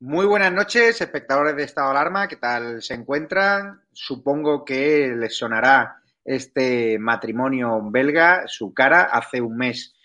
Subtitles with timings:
[0.00, 2.28] Muy buenas noches, espectadores de Estado de Alarma.
[2.28, 3.80] ¿Qué tal se encuentran?
[3.92, 9.02] Supongo que les sonará este matrimonio belga, su cara.
[9.02, 9.96] Hace un mes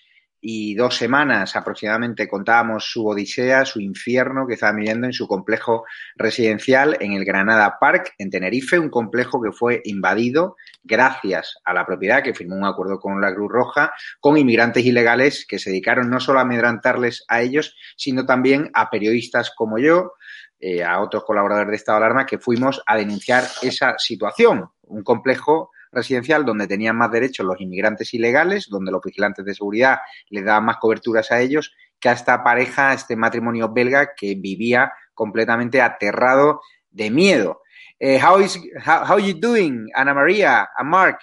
[0.46, 5.86] y dos semanas aproximadamente contábamos su odisea, su infierno que estaban viviendo en su complejo
[6.18, 11.86] residencial en el Granada Park, en Tenerife, un complejo que fue invadido gracias a la
[11.86, 16.10] propiedad que firmó un acuerdo con la Cruz Roja, con inmigrantes ilegales que se dedicaron
[16.10, 20.12] no solo a amedrantarles a ellos, sino también a periodistas como yo,
[20.60, 24.70] eh, a otros colaboradores de Estado Alarma, que fuimos a denunciar esa situación.
[24.82, 30.00] Un complejo residencial donde tenían más derechos los inmigrantes ilegales, donde los vigilantes de seguridad
[30.30, 34.36] les daban más coberturas a ellos que a esta pareja, a este matrimonio belga que
[34.36, 36.62] vivía completamente aterrado
[36.92, 37.62] de miedo.
[38.02, 41.20] Uh, how is how, how you doing, Ana Maria and Mark?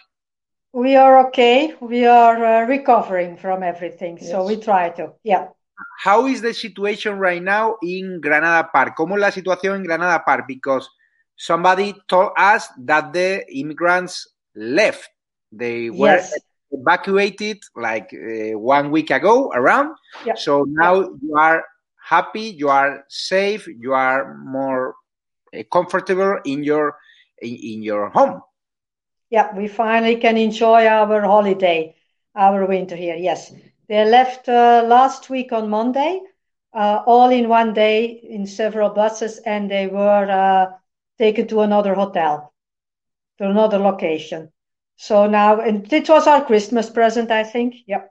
[0.73, 1.75] We are okay.
[1.81, 4.31] We are uh, recovering from everything, yes.
[4.31, 5.13] so we try to.
[5.23, 5.49] Yeah.
[6.05, 8.95] How is the situation right now in Granada Park?
[8.97, 10.45] ¿Cómo es la situación en Granada Park?
[10.47, 10.89] Because
[11.37, 15.09] somebody told us that the immigrants left.
[15.53, 16.41] They were Yes.
[16.71, 19.95] evacuated like uh, one week ago around.
[20.23, 20.35] Yeah.
[20.35, 21.65] So now you are
[22.09, 24.95] happy, you are safe, you are more
[25.57, 26.97] uh, comfortable in your
[27.41, 28.41] in, in your home.
[29.31, 31.95] Yeah, we finally can enjoy our holiday,
[32.35, 33.17] our winter here.
[33.17, 33.53] Yes,
[33.89, 36.21] they left uh, last week on Monday,
[36.75, 40.67] uh, all in one day in several buses, and they were uh,
[41.19, 42.50] taken to another hotel,
[43.41, 44.53] to another location.
[44.97, 47.75] So now, and it was our Christmas present, I think.
[47.87, 48.03] Yeah.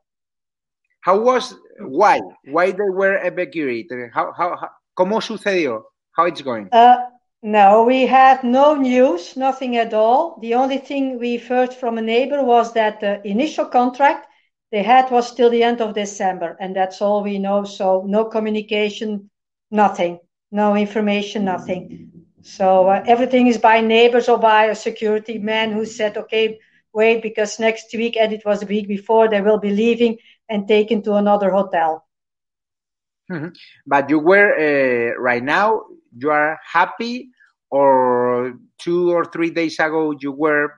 [1.01, 4.09] How was why why they were evacuated?
[4.13, 5.83] How how, how cómo sucedió?
[6.11, 6.67] How it's going?
[6.71, 6.97] Uh,
[7.41, 10.39] no, we had no news, nothing at all.
[10.41, 14.27] The only thing we've heard from a neighbor was that the initial contract
[14.71, 17.63] they had was till the end of December, and that's all we know.
[17.63, 19.29] So no communication,
[19.71, 20.19] nothing,
[20.51, 22.18] no information, nothing.
[22.41, 26.59] So uh, everything is by neighbors or by a security man who said, "Okay,
[26.93, 30.17] wait, because next week, and it was the week before, they will be leaving
[30.49, 32.05] and taken to another hotel."
[33.31, 33.53] Mhm.
[33.85, 35.83] But you were uh, right now.
[36.17, 37.29] you are happy,
[37.69, 40.73] or two or three days ago you were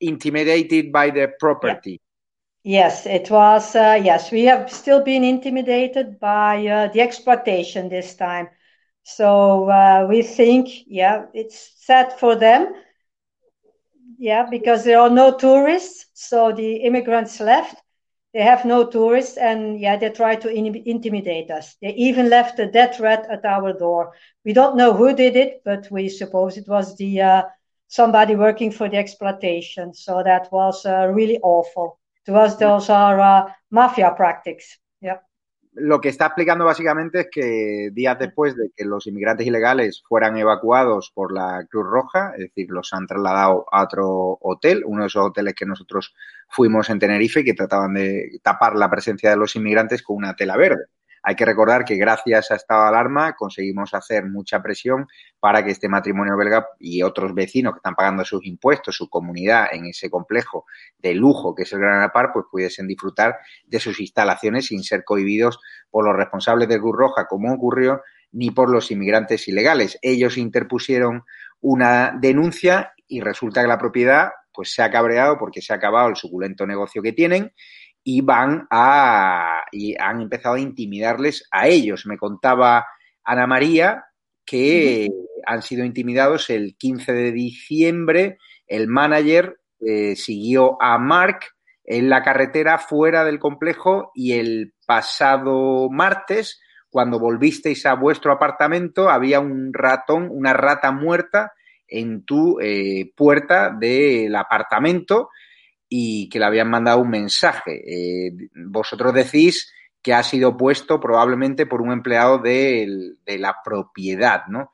[0.00, 2.00] intimidated by the property?
[2.64, 3.74] Yes, it was.
[3.74, 8.48] Uh, yes, we have still been intimidated by uh, the exploitation this time.
[9.06, 12.74] So uh, we think, yeah, it's sad for them.
[14.18, 16.06] Yeah, because there are no tourists.
[16.14, 17.82] So the immigrants left.
[18.34, 21.76] They have no tourists, and yeah, they try to in- intimidate us.
[21.82, 24.12] They even left a death threat at our door.
[24.44, 27.42] We don't know who did it, but we suppose it was the uh,
[27.88, 29.94] somebody working for the exploitation.
[29.94, 31.98] So that was uh, really awful.
[32.26, 34.78] To us, those are uh, mafia practices.
[35.78, 40.38] Lo que está explicando básicamente es que días después de que los inmigrantes ilegales fueran
[40.38, 45.08] evacuados por la Cruz Roja, es decir, los han trasladado a otro hotel, uno de
[45.08, 46.14] esos hoteles que nosotros
[46.48, 50.56] fuimos en Tenerife, que trataban de tapar la presencia de los inmigrantes con una tela
[50.56, 50.86] verde.
[51.28, 55.08] Hay que recordar que gracias a esta alarma conseguimos hacer mucha presión
[55.40, 59.66] para que este matrimonio belga y otros vecinos que están pagando sus impuestos, su comunidad
[59.72, 63.98] en ese complejo de lujo que es el Gran Park, pues pudiesen disfrutar de sus
[63.98, 65.58] instalaciones sin ser cohibidos
[65.90, 69.98] por los responsables de Cruz Roja, como ocurrió, ni por los inmigrantes ilegales.
[70.02, 71.24] Ellos interpusieron
[71.60, 76.08] una denuncia y resulta que la propiedad pues se ha cabreado porque se ha acabado
[76.08, 77.52] el suculento negocio que tienen
[78.08, 82.06] y van a y han empezado a intimidarles a ellos.
[82.06, 82.86] Me contaba
[83.24, 84.04] Ana María
[84.44, 85.08] que
[85.44, 88.38] han sido intimidados el 15 de diciembre.
[88.68, 91.46] El manager eh, siguió a Mark
[91.82, 99.10] en la carretera fuera del complejo y el pasado martes, cuando volvisteis a vuestro apartamento,
[99.10, 101.54] había un ratón, una rata muerta
[101.88, 105.28] en tu eh, puerta del apartamento
[105.88, 107.82] y que le habían mandado un mensaje.
[107.86, 109.72] Eh, vosotros decís
[110.02, 114.70] que ha sido puesto probablemente por un empleado de, de la propiedad, ¿no?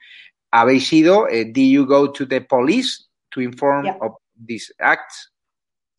[0.51, 1.23] ¿Habéis ido?
[1.25, 3.97] Uh, did you go to the police to inform Yeah.
[4.01, 5.33] of these acts?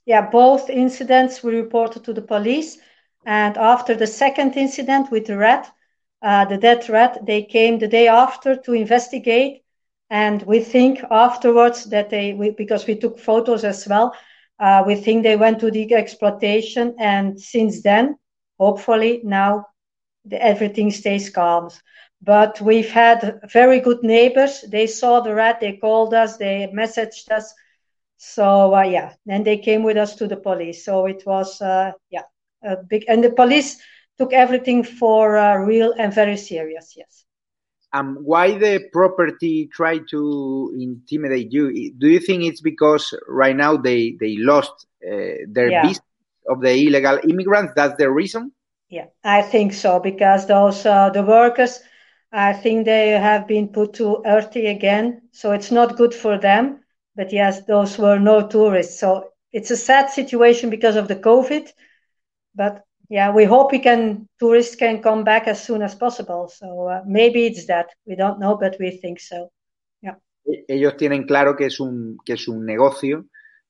[0.05, 2.77] Yeah, both incidents we reported to the police.
[3.25, 5.71] And after the second incident with the rat,
[6.21, 9.63] uh, the dead rat, they came the day after to investigate.
[10.09, 14.13] And we think afterwards that they, we, because we took photos as well,
[14.59, 16.95] uh, we think they went to the exploitation.
[16.99, 18.17] And since then,
[18.59, 19.65] hopefully now
[20.31, 21.69] everything stays calm.
[22.21, 24.63] But we've had very good neighbors.
[24.69, 27.53] They saw the rat, they called us, they messaged us.
[28.17, 30.85] So uh, yeah, then they came with us to the police.
[30.85, 32.23] So it was uh, yeah
[32.63, 33.77] a big, and the police
[34.17, 36.93] took everything for uh, real and very serious.
[36.95, 37.25] Yes.
[37.93, 41.93] Um, why the property try to intimidate you?
[41.97, 44.73] Do you think it's because right now they they lost
[45.05, 45.85] uh, their Yeah.
[45.85, 46.05] business
[46.49, 47.73] of the illegal immigrants?
[47.75, 48.51] That's the reason.
[48.89, 51.79] Yeah, I think so because those uh, the workers,
[52.31, 55.21] I think they have been put to earthy again.
[55.31, 56.79] So it's not good for them.
[57.15, 58.99] But yes, those were no tourists.
[58.99, 61.67] So it's a sad situation because of the COVID.
[62.55, 66.49] But yeah, we hope we can tourists can come back as soon as possible.
[66.49, 69.51] So uh, maybe it's that we don't know, but we think so.
[70.67, 73.25] ellos tienen claro que es un que es un negocio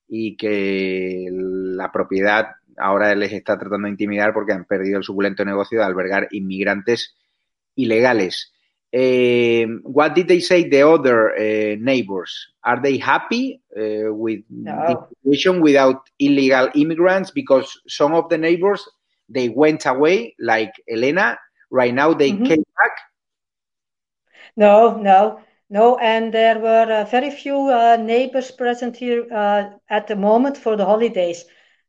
[0.08, 2.46] y que la propiedad
[2.78, 7.14] ahora les está tratando de intimidar porque han perdido el suculento negocio de albergar inmigrantes
[7.76, 8.50] ilegales.
[8.90, 12.54] Eh, what did they say the other uh, neighbors?
[12.62, 14.72] Are they happy uh, with No.
[14.86, 17.30] the situation without illegal immigrants?
[17.30, 18.88] Because some of the neighbors
[19.28, 21.38] they went away, like Elena.
[21.70, 22.44] Right now they Mhm.
[22.46, 22.92] came back.
[24.56, 25.38] No, no,
[25.70, 25.98] no.
[25.98, 30.76] And there were uh, very few uh, neighbors present here uh, at the moment for
[30.76, 31.44] the holidays.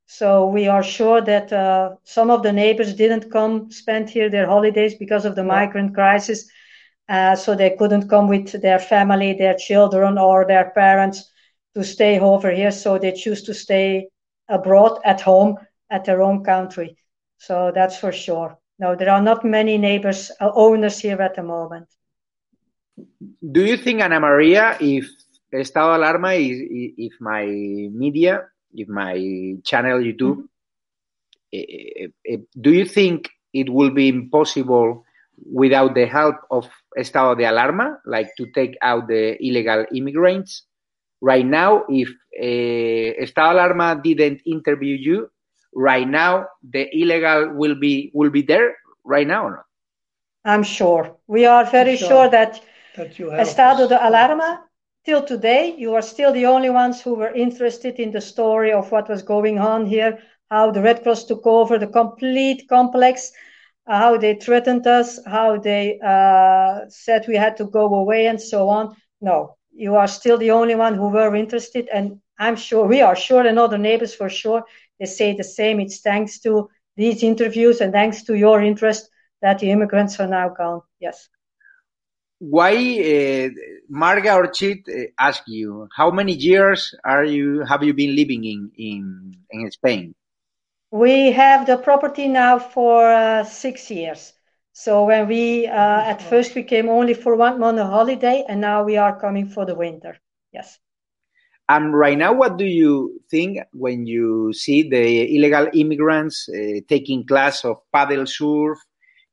[0.08, 4.48] So we are sure that uh, some of the neighbors didn't come spend here their
[4.48, 6.46] holidays because of the migrant crisis.
[7.10, 11.30] Uh, so they couldn't come with their family, their children, or their parents
[11.76, 12.72] to stay over here.
[12.72, 14.08] So they choose to stay
[14.50, 15.58] abroad at home
[15.90, 16.96] at their own country.
[17.46, 18.58] So that's for sure.
[18.80, 21.88] No, there are not many neighbors, uh, owners here at the moment.
[23.40, 25.06] Do you think, Ana Maria, if
[25.54, 26.58] estado alarma, is,
[26.98, 30.48] if my media, if my channel YouTube,
[31.54, 35.06] eh, eh, do you think it will be impossible
[35.46, 40.64] without the help of estado de alarma, like to take out the illegal immigrants?
[41.22, 45.30] Right now, if eh, estado alarma didn't interview you,
[45.76, 49.66] right now the illegal will be will be there right now or not?
[50.46, 51.18] I'm sure.
[51.28, 52.08] We are very Sure.
[52.10, 52.62] sure that
[52.96, 54.60] That you have Estado de Alarma,
[55.06, 58.92] till today, you are still the only ones who were interested in the story of
[58.92, 63.32] what was going on here, how the Red Cross took over the complete complex.
[63.88, 68.70] how they threatened us, how they uh, said we had to go away, and so
[68.70, 68.96] on.
[69.22, 73.16] No, you are still the only one who were interested, and I'm sure we are
[73.16, 74.64] sure, and other neighbors for sure,
[75.00, 75.80] they say the same.
[75.80, 79.10] It's thanks to these interviews and thanks to your interest
[79.42, 80.82] that the immigrants are now gone.
[81.00, 81.30] Yes.
[82.40, 83.50] Why, uh,
[83.92, 88.72] Marga Orchid uh, ask you, how many years are you have you been living in
[88.78, 90.14] in, in Spain?
[90.92, 94.34] We have the property now for uh, six years.
[94.74, 98.60] So when we uh, at first we came only for one month of holiday, and
[98.60, 100.18] now we are coming for the winter.
[100.52, 100.78] Yes.
[101.68, 107.26] And right now, what do you think when you see the illegal immigrants uh, taking
[107.26, 108.78] class of paddle surf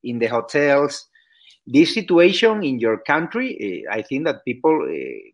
[0.03, 1.07] in the hotels?
[1.67, 5.31] This situation in your country, uh, I think that people uh,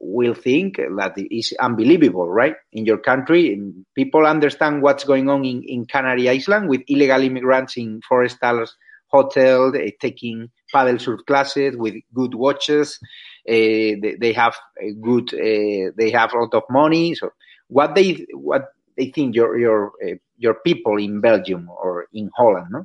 [0.00, 2.56] will think that is unbelievable, right?
[2.72, 3.60] In your country,
[3.94, 8.74] people understand what's going on in, in Canary Island with illegal immigrants in Forestals
[9.08, 12.98] hotel, uh, taking paddle surf classes with good watches.
[13.48, 17.14] Uh, they, have a good, uh, they have a lot of money.
[17.14, 17.30] So,
[17.68, 22.66] what they what they think your your uh, your people in Belgium or in Holland,
[22.70, 22.84] no?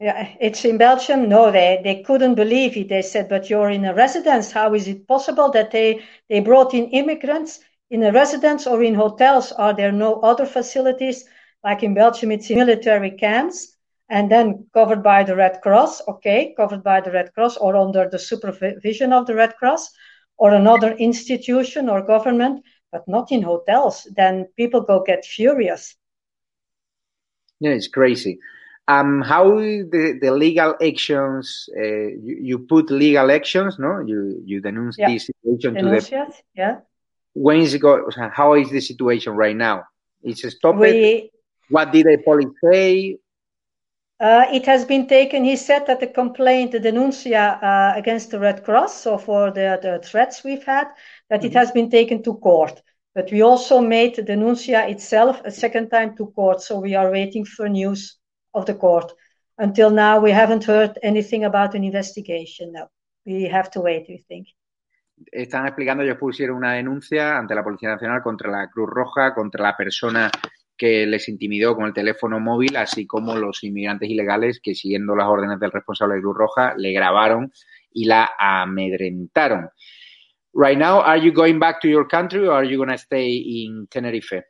[0.00, 1.28] Yeah, it's in Belgium.
[1.28, 2.88] No, they, they couldn't believe it.
[2.88, 4.52] They said, but you're in a residence.
[4.52, 8.94] How is it possible that they, they brought in immigrants in a residence or in
[8.94, 9.52] hotels?
[9.52, 11.24] Are there no other facilities?
[11.62, 13.73] Like in Belgium, it's in military camps
[14.08, 18.08] and then covered by the Red Cross, okay, covered by the Red Cross or under
[18.08, 19.90] the supervision of the Red Cross
[20.36, 24.06] or another institution or government, but not in hotels.
[24.16, 25.96] Then people go get furious.
[27.60, 28.38] Yeah, it's crazy.
[28.86, 34.00] Um, how the, the legal actions, uh, you, you, put legal actions, no?
[34.00, 35.08] You you denounce yeah.
[35.08, 36.34] this situation to the.
[36.54, 36.80] Yeah.
[37.32, 39.84] When is it go, how is the situation right now?
[40.22, 40.78] It's stopped.
[40.78, 41.30] We,
[41.70, 43.18] what did the police say?
[44.24, 48.38] Uh, it has been taken, he said that the complaint, the denuncia uh, against the
[48.38, 50.86] Red Cross, so for the, the threats we've had,
[51.28, 51.48] that mm-hmm.
[51.48, 52.80] it has been taken to court.
[53.14, 57.10] But we also made the denuncia itself a second time to court, so we are
[57.10, 58.16] waiting for news
[58.54, 59.12] of the court.
[59.58, 62.72] Until now, we haven't heard anything about an investigation.
[62.72, 62.88] No,
[63.26, 64.46] we have to wait, we think.
[65.30, 69.64] Están explicando, ellos pusieron una denuncia ante la Policía Nacional contra la Cruz Roja, contra
[69.64, 70.30] la persona
[70.76, 75.28] que les intimidó con el teléfono móvil, así como los inmigrantes ilegales que, siguiendo las
[75.28, 77.52] órdenes del responsable de Cruz Roja, le grabaron
[77.92, 79.70] y la amedrentaron.
[80.52, 83.36] Right now, are you going back to your country or are you going to stay
[83.36, 84.44] in Tenerife?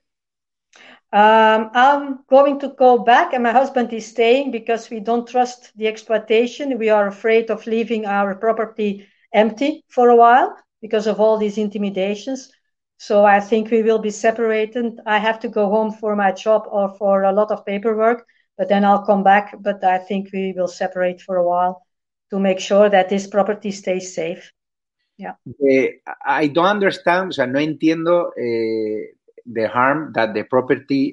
[1.12, 5.71] Um, I'm going to go back, and my husband is staying because we don't trust
[5.76, 6.76] the exploitation.
[6.76, 11.57] We are afraid of leaving our property empty for a while because of all these
[11.57, 12.50] intimidations.
[13.06, 14.99] So I think we will be separated.
[15.04, 18.70] I have to go home for my job or for a lot of paperwork, but
[18.70, 19.54] then I'll come back.
[19.61, 21.84] But I think we will separate for a while
[22.30, 24.50] to make sure that this property stays safe.
[25.18, 25.34] Yeah.
[25.68, 29.12] Eh, I don't understand, o sea, no entiendo eh,
[29.44, 31.12] the harm that the property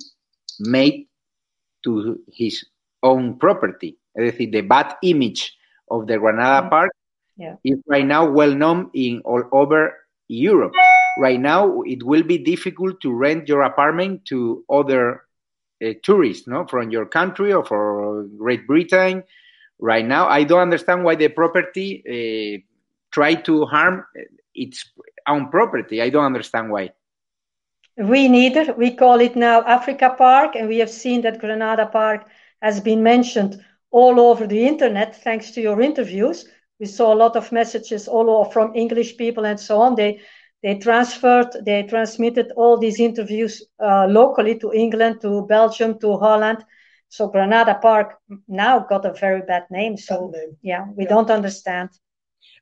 [0.59, 1.09] made
[1.83, 2.63] to his
[3.03, 3.97] own property.
[4.15, 5.57] Es decir, the bad image
[5.89, 6.69] of the Granada Yeah.
[6.69, 6.91] Park
[7.35, 7.55] Yeah.
[7.63, 9.91] is right now well known in all over
[10.29, 10.73] Europe.
[11.19, 15.23] Right now, it will be difficult to rent your apartment to other
[15.83, 19.23] uh, tourists, no, from your country or from Great Britain.
[19.79, 22.61] Right now, I don't understand why the property uh,
[23.11, 24.05] try to harm
[24.53, 24.89] its
[25.27, 26.01] own property.
[26.01, 26.91] I don't understand why.
[27.97, 28.73] We neither.
[28.73, 32.25] We call it now Africa Park, and we have seen that Granada Park
[32.61, 36.47] has been mentioned all over the internet thanks to your interviews.
[36.79, 39.95] We saw a lot of messages all over from English people and so on.
[39.95, 40.21] They
[40.63, 46.63] they transferred, they transmitted all these interviews uh, locally to England, to Belgium, to Holland.
[47.09, 49.97] So Granada Park now got a very bad name.
[49.97, 50.57] So Bad name.
[50.61, 51.09] yeah, we Yeah.
[51.09, 51.89] don't understand.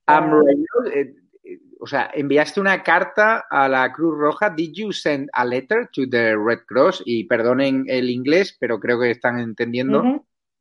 [0.07, 1.13] Um, Uh, eh,
[1.43, 4.49] eh, o sea, enviaste una carta a la Cruz Roja.
[4.49, 7.03] Did you send a letter to the Red Cross?
[7.05, 10.03] Y perdonen el inglés, pero creo que están entendiendo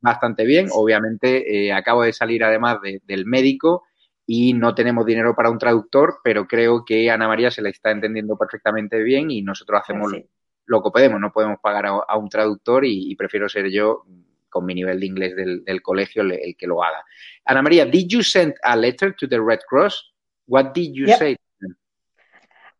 [0.00, 0.68] bastante bien.
[0.72, 3.84] Obviamente, eh, acabo de salir además de- del médico
[4.30, 7.90] y no tenemos dinero para un traductor, pero creo que Ana María se le está
[7.90, 10.22] entendiendo perfectamente bien y nosotros hacemos Sí.
[10.66, 11.18] lo que podemos.
[11.18, 14.04] No podemos pagar a, a un traductor y, y prefiero ser yo,
[14.50, 17.02] con mi nivel de inglés del, del colegio, el, el que lo haga.
[17.46, 20.12] Ana María, did you send a letter to the Red Cross?
[20.46, 21.18] What did you Yep.
[21.18, 21.36] say?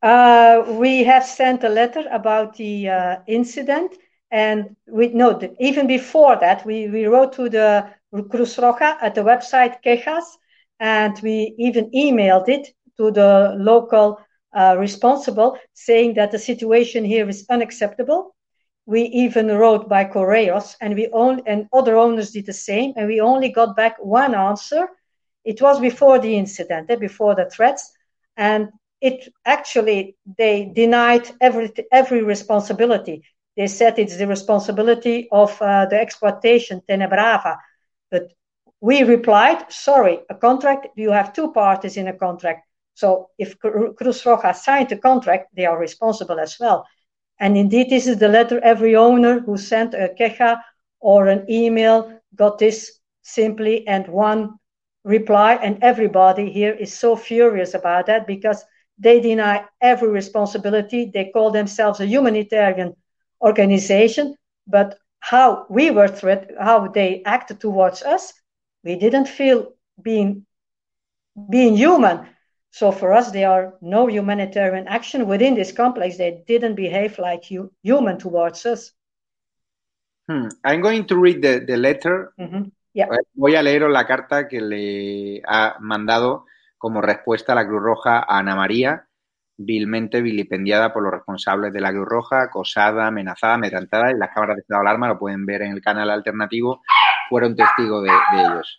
[0.02, 3.94] Uh, we have sent a letter about the uh, incident,
[4.30, 7.84] and we no, the, even before that, we, we wrote to the
[8.30, 10.38] Cruz Roja at the website Quejas,
[10.80, 14.18] and we even emailed it to the local
[14.56, 18.34] uh, responsible, saying that the situation here is unacceptable.
[18.86, 23.06] we even wrote by Correos, and we only and other owners did the same, and
[23.08, 24.88] we only got back one answer.
[25.44, 27.92] It was before the incident, eh, before the threats,
[28.36, 28.68] and
[29.00, 33.22] it actually they denied every every responsibility.
[33.56, 37.56] They said it's the responsibility of uh, the exploitation Tenebrava,
[38.10, 38.24] but
[38.80, 40.88] we replied, sorry, a contract.
[40.96, 42.66] You have two parties in a contract.
[42.94, 46.86] So if Cruz Roja signed a contract, they are responsible as well.
[47.40, 50.60] And indeed, this is the letter every owner who sent a queja
[51.00, 54.54] or an email got this simply and one
[55.04, 55.54] reply.
[55.54, 58.64] And everybody here is so furious about that because
[58.98, 61.10] they deny every responsibility.
[61.12, 62.94] They call themselves a humanitarian
[63.40, 64.34] organization,
[64.66, 68.32] but how we were threat, how they acted towards us,
[68.88, 70.46] we didn't feel being
[71.50, 72.26] being human.
[72.70, 76.16] So for us, there are no humanitarian action within this complex.
[76.16, 78.94] They didn't behave like hu- human towards us.
[80.26, 80.48] Hmm.
[80.64, 82.32] I'm going to read the, the letter.
[82.40, 82.64] Mm-hmm.
[82.94, 83.08] Yeah.
[83.34, 86.46] Voy a leeros la carta que le ha mandado
[86.78, 89.06] como respuesta a la Cruz Roja a Ana María,
[89.56, 94.56] vilmente vilipendiada por los responsables de la Cruz Roja, acosada, amenazada, amedrentada, y las cámaras
[94.56, 96.82] de estado de alarma, lo pueden ver en el canal alternativo,
[97.28, 98.78] fueron testigos de, de ellos.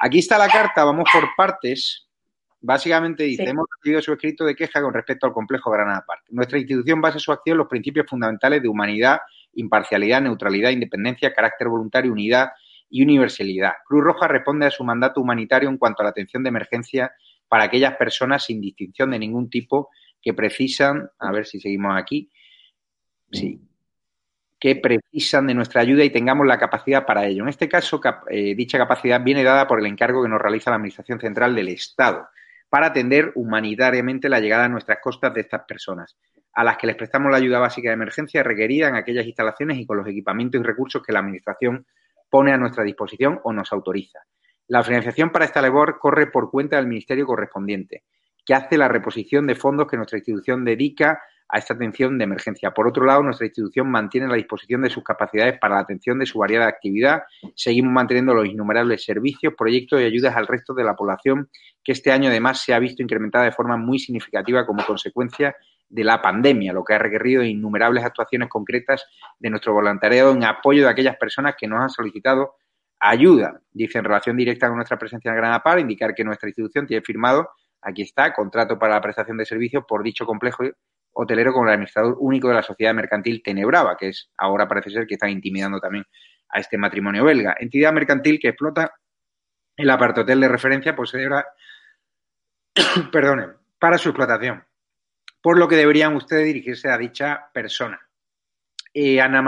[0.00, 2.08] Aquí está la carta, vamos por partes.
[2.60, 3.50] Básicamente dice, Sí.
[3.50, 6.22] hemos recibido su escrito de queja con respecto al complejo Granada Park.
[6.30, 9.20] Nuestra institución basa su acción en los principios fundamentales de humanidad,
[9.54, 12.52] imparcialidad, neutralidad, independencia, carácter voluntario, unidad
[12.88, 13.72] y universalidad.
[13.86, 17.12] Cruz Roja responde a su mandato humanitario en cuanto a la atención de emergencia
[17.48, 19.90] para aquellas personas sin distinción de ningún tipo
[20.22, 22.30] que precisan, a ver si seguimos aquí,
[23.30, 23.60] sí,
[24.64, 27.42] que precisan de nuestra ayuda y tengamos la capacidad para ello.
[27.42, 30.76] En este caso, eh, dicha capacidad viene dada por el encargo que nos realiza la
[30.76, 32.28] Administración Central del Estado
[32.70, 36.16] para atender humanitariamente la llegada a nuestras costas de estas personas,
[36.54, 39.84] a las que les prestamos la ayuda básica de emergencia requerida en aquellas instalaciones y
[39.84, 41.84] con los equipamientos y recursos que la Administración
[42.30, 44.20] pone a nuestra disposición o nos autoriza.
[44.68, 48.04] La financiación para esta labor corre por cuenta del Ministerio correspondiente,
[48.46, 52.70] que hace la reposición de fondos que nuestra institución dedica a esta atención de emergencia.
[52.72, 56.26] Por otro lado, nuestra institución mantiene la disposición de sus capacidades para la atención de
[56.26, 57.22] su variada actividad.
[57.54, 61.50] Seguimos manteniendo los innumerables servicios, proyectos y ayudas al resto de la población
[61.82, 65.54] que este año además se ha visto incrementada de forma muy significativa como consecuencia
[65.88, 69.04] de la pandemia, lo que ha requerido innumerables actuaciones concretas
[69.38, 72.54] de nuestro voluntariado en apoyo de aquellas personas que nos han solicitado
[72.98, 73.60] ayuda.
[73.70, 77.02] Dice en relación directa con nuestra presencia en Granada Par, indicar que nuestra institución tiene
[77.02, 77.50] firmado,
[77.82, 80.64] aquí está, contrato para la prestación de servicios por dicho complejo
[81.14, 85.06] hotelero con el administrador único de la sociedad mercantil Tenebrava, que es ahora parece ser
[85.06, 86.04] que están intimidando también
[86.48, 87.56] a este matrimonio belga.
[87.58, 88.92] Entidad mercantil que explota
[89.76, 91.28] el apartotel de referencia posee
[93.12, 93.48] perdone,
[93.78, 94.64] para su explotación,
[95.40, 98.00] por lo que deberían ustedes dirigirse a dicha persona.
[98.92, 99.42] Eh, Ana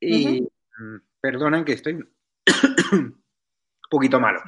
[0.00, 1.02] eh, Ujú.
[1.20, 2.04] perdonen que estoy un
[3.90, 4.42] poquito malo.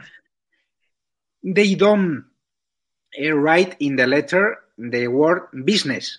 [1.42, 2.26] They don't
[3.12, 6.18] eh, write in the letter the word business.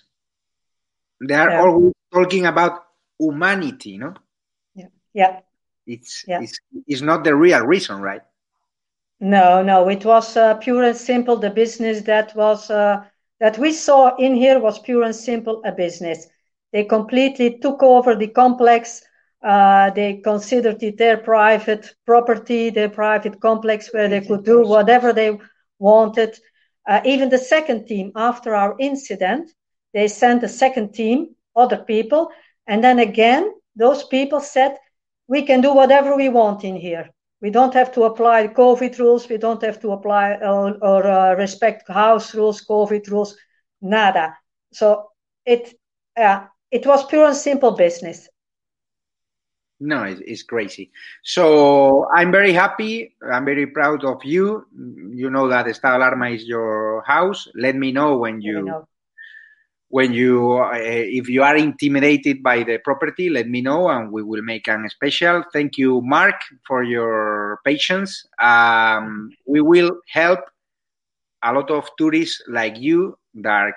[1.20, 1.62] They are Yeah.
[1.62, 2.84] always talking about
[3.18, 4.14] humanity, no?
[5.14, 5.40] Yeah.
[5.86, 6.42] It's, Yeah.
[6.42, 8.22] it's, it's not the real reason, right?
[9.20, 11.36] No, no, it was uh, pure and simple.
[11.36, 13.02] The business that was uh,
[13.40, 16.28] that we saw in here was pure and simple a business.
[16.72, 19.02] They completely took over the complex.
[19.42, 25.12] Uh, they considered it their private property, their private complex where they could do whatever
[25.12, 25.36] they
[25.78, 26.38] wanted.
[26.88, 29.52] Uh, even the second team, after our incident,
[29.92, 32.30] they sent a second team, other people,
[32.66, 34.78] and then again, those people said,
[35.28, 39.28] "We can do whatever we want in here." We don't have to apply COVID rules.
[39.28, 43.36] We don't have to apply or, or uh, respect house rules, COVID rules,
[43.80, 44.36] nada.
[44.72, 45.10] So
[45.44, 45.74] it,
[46.16, 48.28] uh, it was pure and simple business.
[49.80, 50.90] No, it's, crazy.
[51.22, 53.14] So I'm very happy.
[53.22, 54.66] I'm very proud of you.
[54.74, 57.46] You know that Estado Alarma is your house.
[57.54, 58.88] Let me know when you, You know.
[59.88, 64.22] when you uh, if you are intimidated by the property let me know and we
[64.22, 66.34] will make an special thank you mark
[66.66, 70.40] for your patience um, we will help
[71.42, 73.72] a lot of tourists like you that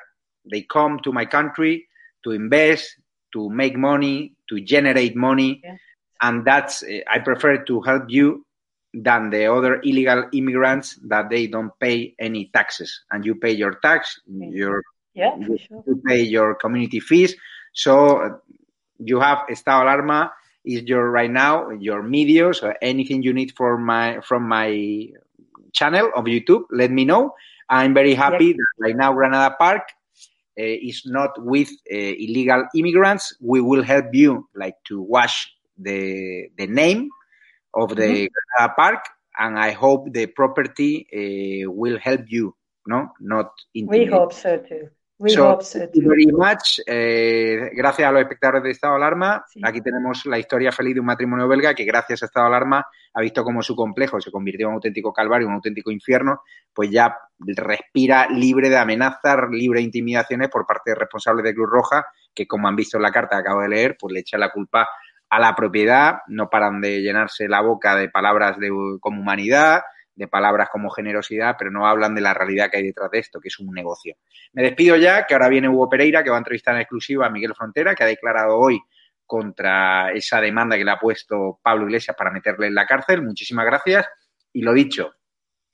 [0.52, 1.88] they come to my country
[2.24, 2.98] to invest
[3.32, 5.78] to make money to generate money Yeah.
[6.22, 8.46] And that's uh, i prefer to help you
[8.94, 13.76] than the other illegal immigrants that they don't pay any taxes and you pay your
[13.76, 15.84] tax your Yeah, for sure.
[15.84, 17.36] to pay your community fees.
[17.74, 18.30] So uh,
[19.00, 20.32] you have Estado Alarma
[20.64, 22.54] is your right now your media.
[22.54, 25.08] So anything you need for my from my
[25.74, 27.34] channel of YouTube, let me know.
[27.70, 29.84] I'm very happy that right now Granada Park
[30.58, 37.10] is not with illegal immigrants, we will help you like to wash the the name
[37.72, 38.76] of the mm -hmm.
[38.76, 39.06] park,
[39.38, 41.08] and I hope the property
[41.68, 42.56] will help you.
[42.86, 43.52] No, not.
[43.74, 44.90] We hope so too.
[45.22, 46.02] We hope so too.
[46.02, 46.82] very much.
[46.88, 49.46] Eh, gracias a los espectadores de Estado de Alarma.
[49.48, 49.62] Sí.
[49.64, 52.88] Aquí tenemos la historia feliz de un matrimonio belga que gracias a Estado de Alarma
[53.14, 56.42] ha visto cómo su complejo se convirtió en un auténtico calvario, un auténtico infierno,
[56.74, 61.70] pues ya respira libre de amenazas, libre de intimidaciones por parte de responsables de Cruz
[61.70, 62.04] Roja,
[62.34, 64.50] que como han visto en la carta que acabo de leer, pues le echa la
[64.50, 64.90] culpa
[65.32, 69.82] a la propiedad, no paran de llenarse la boca de palabras de, como humanidad,
[70.14, 73.40] de palabras como generosidad, pero no hablan de la realidad que hay detrás de esto,
[73.40, 74.18] que es un negocio.
[74.52, 77.30] Me despido ya, que ahora viene Hugo Pereira, que va a entrevistar en exclusiva a
[77.30, 78.82] Miguel Frontera, que ha declarado hoy
[79.26, 83.22] contra esa demanda que le ha puesto Pablo Iglesias para meterle en la cárcel.
[83.22, 84.06] Muchísimas gracias.
[84.52, 85.14] Y lo dicho,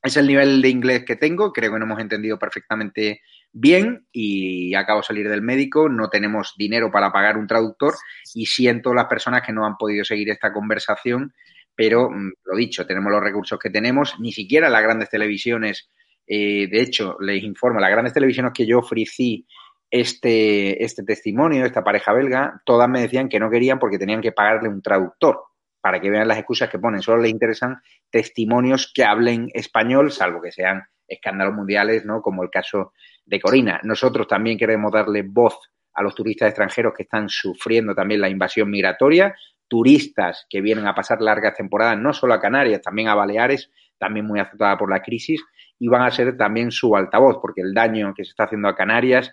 [0.03, 4.75] es el nivel de inglés que tengo, creo que no hemos entendido perfectamente bien y
[4.75, 7.93] acabo de salir del médico, no tenemos dinero para pagar un traductor
[8.33, 11.33] y siento las personas que no han podido seguir esta conversación
[11.77, 15.89] pero mm, lo dicho, tenemos los recursos que tenemos, ni siquiera las grandes televisiones,
[16.25, 19.47] eh, de hecho, les informo, las grandes televisiones que yo ofrecí
[19.89, 24.33] este, este testimonio, esta pareja belga, todas me decían que no querían porque tenían que
[24.33, 25.43] pagarle un traductor
[25.79, 27.01] para que vean las excusas que ponen.
[27.01, 27.77] Solo les interesan
[28.09, 32.21] testimonios que hablen español, salvo que sean escándalos mundiales, ¿no?
[32.21, 32.91] Como el caso
[33.27, 33.79] de Corina.
[33.83, 35.59] Nosotros también queremos darle voz
[35.93, 39.35] a los turistas extranjeros que están sufriendo también la invasión migratoria
[39.67, 44.25] turistas que vienen a pasar largas temporadas, no solo a Canarias, también a Baleares, también
[44.25, 45.43] muy afectada por la crisis,
[45.79, 48.75] y van a ser también su altavoz, porque el daño que se está haciendo a
[48.75, 49.31] Canarias,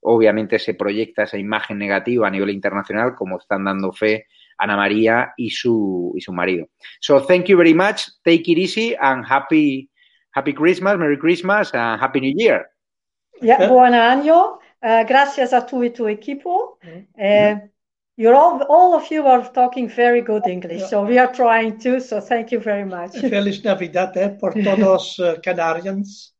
[0.00, 4.26] obviamente se proyecta esa imagen negativa a nivel internacional, como están dando fe
[4.58, 6.68] Ana María y su, y su marido.
[7.00, 9.90] So, thank you very much, take it easy, and happy,
[10.32, 12.73] happy Christmas, Merry Christmas, and Happy New Year.
[13.40, 14.58] Yeah, buen año.
[14.82, 16.78] Uh, gracias a tu y tu equipo.
[16.82, 17.54] Mm -hmm.
[17.56, 17.68] uh,
[18.16, 22.00] You're all, all of you are talking very good English, so we are trying to,
[22.00, 23.10] so thank you very much.
[23.30, 26.32] Feliz Navidad eh, por todos uh, Canarians.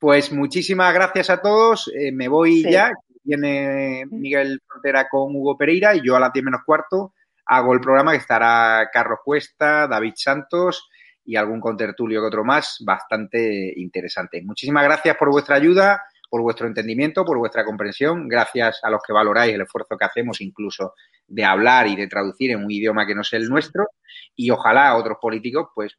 [0.00, 1.88] Pues muchísimas gracias a todos.
[1.94, 2.70] Eh, me voy sí.
[2.70, 2.90] ya.
[3.22, 7.14] Viene Miguel Frontera con Hugo Pereira y yo a las 10 menos cuarto
[7.46, 10.88] hago el programa que estará Carlos Cuesta, David Santos
[11.24, 14.42] y algún contertulio que otro más bastante interesante.
[14.42, 16.00] Muchísimas gracias por vuestra ayuda
[16.34, 20.40] por vuestro entendimiento, por vuestra comprensión, gracias a los que valoráis el esfuerzo que hacemos
[20.40, 20.94] incluso
[21.28, 23.86] de hablar y de traducir en un idioma que no es el nuestro
[24.34, 25.96] y ojalá otros políticos pues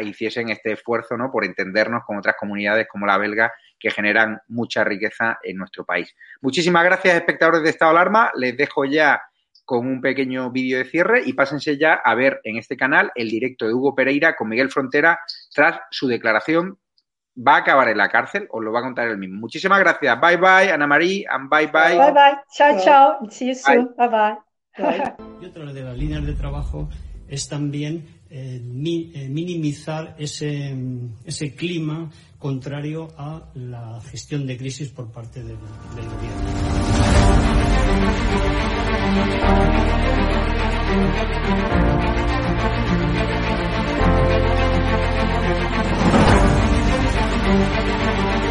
[0.00, 1.32] hiciesen este esfuerzo ¿no?
[1.32, 6.14] por entendernos con otras comunidades como la belga que generan mucha riqueza en nuestro país.
[6.40, 8.30] Muchísimas gracias, espectadores de Estado Alarma.
[8.36, 9.20] Les dejo ya
[9.68, 13.28] con un pequeño vídeo de cierre y pásense ya a ver en este canal el
[13.28, 15.18] directo de Hugo Pereira con Miguel Frontera
[15.54, 16.78] tras su declaración
[17.36, 19.38] va a acabar en la cárcel, os lo va a contar él mismo.
[19.38, 20.18] Muchísimas gracias.
[20.18, 21.98] Bye bye, Ana María, and bye bye.
[21.98, 22.38] Bye bye.
[22.50, 23.18] Chao, chao.
[23.28, 23.94] See you soon.
[23.98, 24.38] Bye bye.
[25.42, 26.88] Y otra de las líneas de trabajo
[27.28, 30.74] es también eh, mi, eh, minimizar ese,
[31.26, 35.58] ese clima contrario a la gestión de crisis por parte del,
[35.94, 36.48] del gobierno.